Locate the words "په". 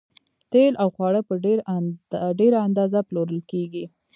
1.27-1.33